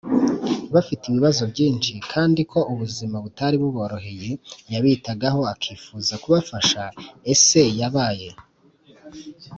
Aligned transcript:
bafite 0.73 1.03
ibibazo 1.07 1.43
byinshi 1.53 1.93
kandi 2.11 2.41
ko 2.51 2.59
ubuzima 2.71 3.15
butari 3.23 3.55
buboroheye 3.63 4.29
Yabitagaho 4.73 5.41
akifuza 5.53 6.13
kubafasha 6.23 6.81
Ese 7.31 7.61
yabaye 7.79 8.29